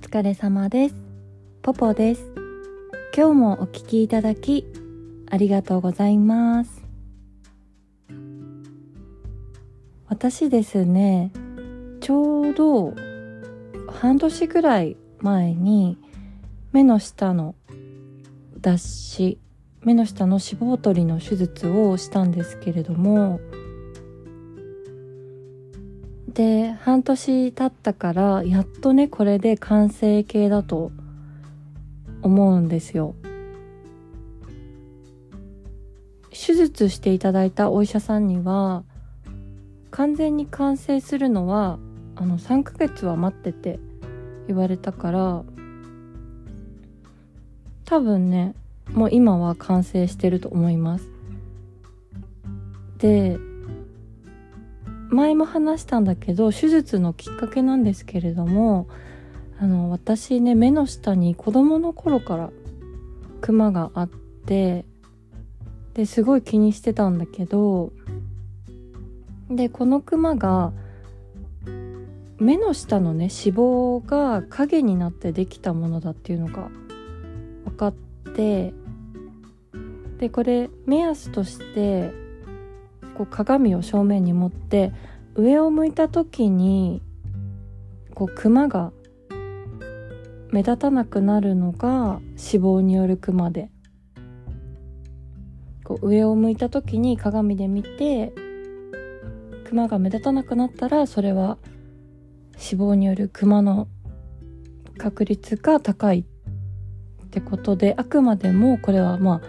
[0.00, 0.94] 疲れ様です。
[1.62, 2.32] ポポです。
[3.14, 4.64] 今日もお聞きいただき、
[5.30, 6.82] ありがとうございます。
[10.08, 11.30] 私ですね、
[12.00, 12.94] ちょうど
[13.88, 15.98] 半年ぐらい前に
[16.72, 17.54] 目の下の
[18.58, 19.38] 脱脂、
[19.82, 23.38] 目の下の脂肪取りの手術をしたんですけれども、
[26.30, 30.92] で半年経ったからやっとねこれで完成形だと
[32.22, 33.14] 思うんですよ。
[36.32, 38.84] 手術していただいたお医者さんには
[39.90, 41.78] 完全に完成するのは
[42.14, 43.80] あの3ヶ月は待ってて
[44.46, 45.44] 言われたから
[47.84, 48.54] 多分ね
[48.92, 51.08] もう今は完成してると思います。
[52.98, 53.38] で
[55.10, 58.88] 前も話したんだけど手術のきっかけなんですけれども
[59.60, 62.50] あの私ね目の下に子供の頃から
[63.40, 64.08] クマがあっ
[64.46, 64.84] て
[65.94, 67.92] ですごい気にしてたんだけど
[69.50, 70.72] でこのクマが
[72.38, 76.70] 目の下のね脂肪が影になってできたものだっていうのが
[77.64, 77.94] 分かっ
[78.34, 78.72] て
[80.18, 82.12] でこれ目安として
[83.20, 84.94] こう鏡を正面に持って
[85.34, 87.02] 上を向いた時に
[88.14, 88.92] こうクマが
[90.52, 93.70] 目立たなくなるのが脂肪によるクマで。
[95.84, 98.32] こう上を向いた時に鏡で見て
[99.66, 101.58] クマが目立たなくなったらそれは
[102.52, 103.86] 脂肪によるクマの
[104.96, 106.20] 確率が高い。
[106.20, 109.40] ってことであくまでもこれはまあ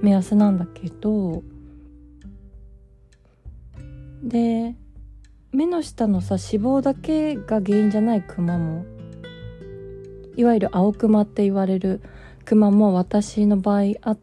[0.00, 1.42] 目安なんだけど
[4.22, 4.74] で
[5.52, 8.84] 目の下のさ脂肪だけが原因じゃないクマも
[10.36, 12.00] いわゆる青クマって言われる
[12.44, 14.18] クマも私の場合あっ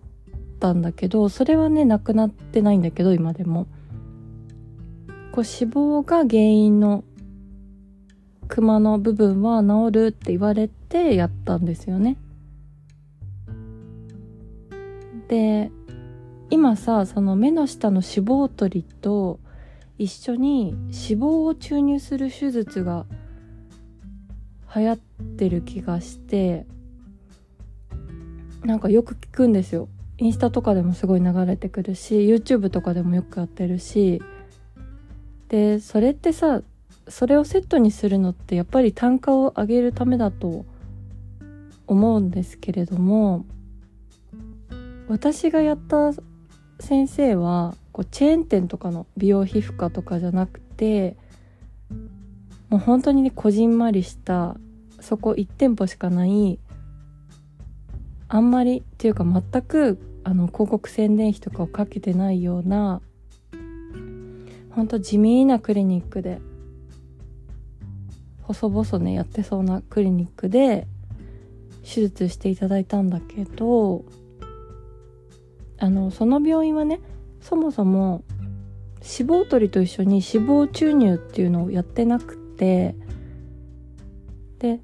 [0.59, 3.67] たんだけどそれはねなくなってないんだけど今でも。
[5.35, 7.03] こう脂肪が原因の
[8.47, 12.15] クマの部分は治るって言われてやったんですよね。
[15.27, 15.71] で
[16.49, 19.41] 今さその目の下の脂肪取りと
[19.97, 20.89] 一緒に脂
[21.21, 23.05] 肪を注入する手術が
[24.75, 24.97] 流行っ
[25.37, 26.65] てる気がして
[28.63, 29.87] なんかよく聞くんですよ。
[30.17, 34.21] インスタとかでもすごい流れてくるし YouTube とかでもよくやってるし。
[35.49, 36.61] でそれってさ
[37.07, 40.65] それをセットにするのってやっぱり単価を上げるためだと
[41.87, 43.45] 思うんですけれども
[45.07, 46.13] 私がやった
[46.79, 51.15] 先生はこうチェーン店とかの美容皮膚科とかじゃなくて
[52.67, 54.57] もう本当にねこじんまりした
[54.99, 56.59] そこ1店舗しかない
[58.27, 63.01] あんまりっていうか全くあの広告宣伝費とかをかけてないような
[64.71, 66.41] 本当地味なクリニックで
[68.41, 70.85] 細々ねやってそうなクリニックで
[71.81, 74.03] 手術していただいたんだけど
[75.77, 76.99] あのその病院はね
[77.47, 78.23] そもそも
[78.95, 82.95] 脂肪取りと一緒に脂肪注入っていうのをやってなくて
[84.57, 84.79] で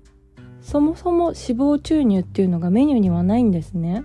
[0.62, 4.04] そもそも脂肪注入っていうのがメニューにはないんですね。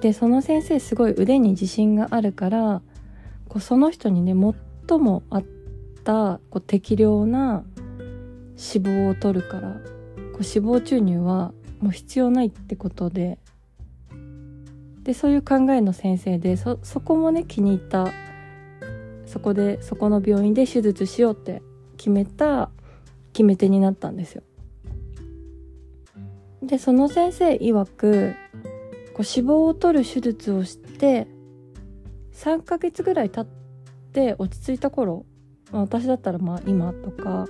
[0.00, 2.82] でその先生すごい腕に自信があるから
[3.48, 4.34] こうその人にね
[4.88, 5.44] 最も合っ
[6.02, 7.62] たこう適量な
[8.56, 9.78] 脂肪を取るからこう
[10.24, 13.38] 脂肪注入はもう必要ないってことで
[15.02, 18.08] でそういう考えの先生でそそこもね気に入った。
[19.32, 21.62] そこでそこの病院で手術しようって
[21.96, 22.68] 決めた
[23.32, 24.42] 決め手になったんですよ。
[26.62, 28.34] でその先生曰く
[29.14, 31.26] こう脂肪を取る手術をして
[32.34, 33.46] 3ヶ月ぐらい経っ
[34.12, 35.24] て落ち着いた頃、
[35.72, 37.46] まあ、私だったらまあ今とか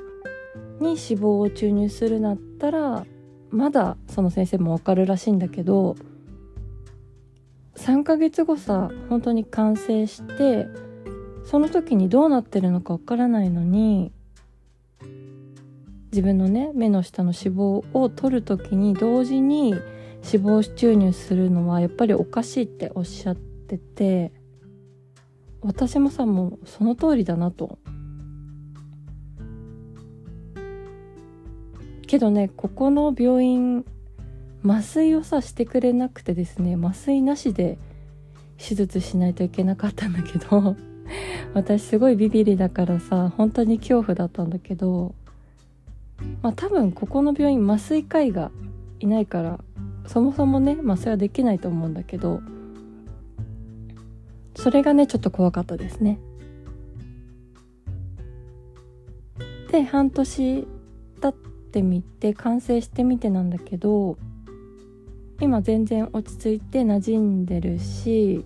[0.81, 3.05] に脂肪を注入するなったら
[3.51, 5.97] まだその先生もわかるらしいんだけど
[7.77, 10.67] 3ヶ月後さ本当に完成して
[11.45, 14.13] その時にどうなってるのかわからないのに
[16.13, 19.83] 自分のね目の下の脂肪を取る時に同時に脂
[20.23, 24.33] 肪注入するのはやっぱりおかしいっておっしゃってて
[25.63, 27.79] 私もさもうその通りだなと。
[32.07, 33.87] けどねここの病院
[34.65, 37.79] 麻酔をさしてくれなくてですね麻酔なしで
[38.59, 40.77] 手術しないといけなかったんだけど
[41.53, 45.15] 私すごいビビリだからさ本当に恐怖だったんだけど
[46.43, 48.53] まあ多分ここの病院麻酔科医が
[49.01, 49.59] いないから
[50.07, 52.41] そもそもね麻酔はできないと思うんだけど
[54.55, 56.19] それがねちょっと怖かったですね。
[59.71, 60.69] で半年
[61.23, 61.35] 経っ
[61.73, 64.19] てみて完成してみてなんだけど
[65.43, 68.45] 今全然落ち着いて馴染んでるし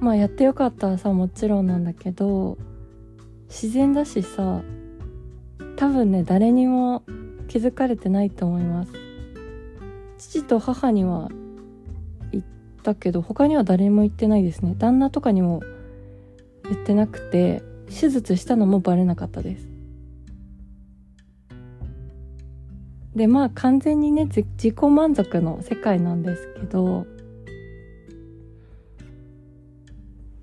[0.00, 2.56] まあやってよかったはさもちろんなんだけど
[3.48, 4.62] 自然だしさ
[5.76, 7.02] 多分ね誰にも
[7.46, 8.92] 気づかれてないと思います。
[10.16, 11.28] 父と母には
[12.32, 12.44] 言っ
[12.82, 14.74] たけど他には誰にも言ってないですね。
[14.78, 15.60] 旦那とかにも
[16.64, 19.73] 言ってなくて手術したのもバレなかったです。
[23.14, 27.06] でまあ完全にね自己満足の世界なんですけど。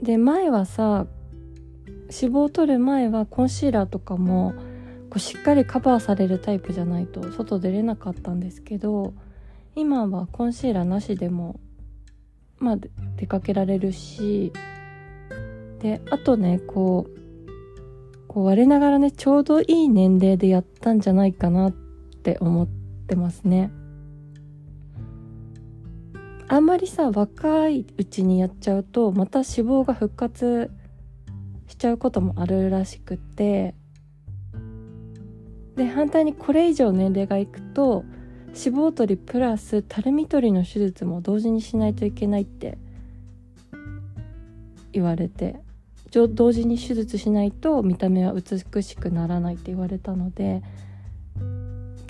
[0.02, 1.06] で前はさ
[2.12, 4.54] 脂肪を取る前はコンシーラーとかも
[5.10, 9.14] こうしっかりカバーされるタイプじゃないと外出れなかったんですけど
[9.76, 11.60] 今はコンシーラーなしでも
[12.58, 12.78] まあ
[13.16, 14.52] 出かけられるし
[15.80, 21.91] であとねこうこう我ながらねちょうどいい年齢でやったんじゃないかなって
[22.22, 22.68] って思っ
[23.08, 23.72] てますね。
[26.48, 30.70] あんまりさ若いうちにやっちゃうとまた脂肪が復活
[31.68, 33.74] しちゃうこともあるらしくて
[35.78, 38.04] で反対にこれ以上年齢がいくと
[38.48, 42.78] 脂肪取りプラスたるみ取りの手術も同時にしないといけないって
[44.92, 45.62] 言われて
[46.12, 50.62] 同時に手術しないと見た目は美しくならないって言われたので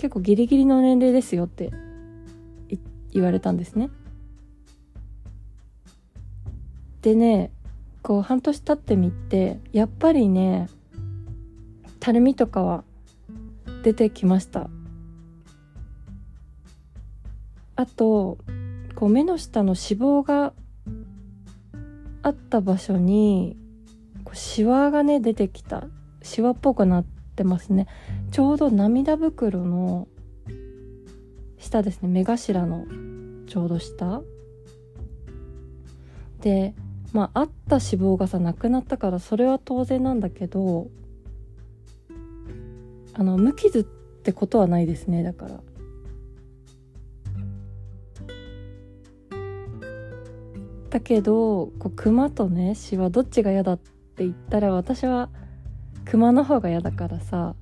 [0.02, 1.70] 結構ギリギリの年齢ですよって
[3.12, 3.92] 言われたんですね。
[7.04, 7.52] でね
[8.02, 10.70] こう半年経ってみてやっぱりね
[12.00, 12.84] たるみとかは
[13.84, 14.72] 出てきました
[17.76, 18.40] あと
[18.96, 20.54] こう目の下の脂肪が
[22.24, 23.56] あった場所に
[24.24, 25.84] こうシワがね出てきた
[26.24, 27.88] シワっぽくなってますね。
[28.32, 30.08] ちょうど涙袋の
[31.58, 32.10] 下ですね。
[32.10, 32.86] 目頭の
[33.48, 34.22] ちょうど下。
[36.42, 36.74] で
[37.14, 40.88] まああった脂肪がさなくなったからそれは当然なんだけど
[43.14, 45.24] あの無傷ってことはないですね。
[45.24, 45.60] だから。
[50.90, 55.30] だけどこうクマとねシワどっちが嫌だって言ったら私は
[56.06, 57.56] クマの方が嫌だからさ。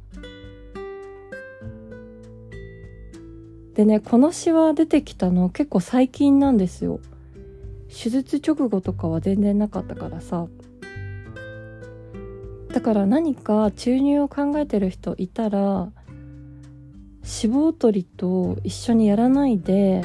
[3.76, 7.00] でねこのシワ出てきたの結構最近なんですよ。
[7.88, 10.48] 手術直後とかは全然なかったからさ。
[12.74, 20.04] だから何か注入を考えてる人いたら脂肪取りと一緒にやらないで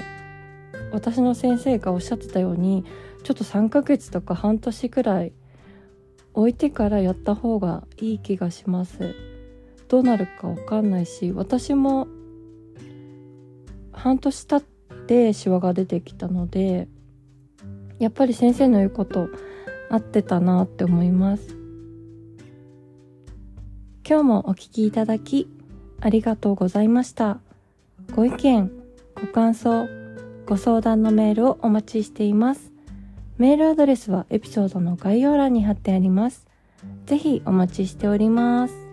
[0.90, 2.84] 私の先生がおっしゃってたように
[3.22, 5.32] ちょっと3ヶ月とか半年くらい
[6.34, 9.14] 置いてからやった方がいい気がします。
[9.88, 12.08] どうなるかわかんないし私も
[13.92, 16.88] 半年経ってシワが出てきたので
[17.98, 19.28] やっぱり先生の言うこと
[19.90, 21.56] 合ってたなって思います。
[24.06, 25.48] 今日もお聞きいただき
[26.00, 27.38] ありがとうございました。
[28.14, 28.70] ご意見
[29.14, 29.86] ご感想
[30.46, 32.73] ご相談のメールをお待ちしています。
[33.36, 36.46] メールアドレスはエピソードの概要欄に貼ってあります。
[37.06, 38.83] ぜひお待ちしております。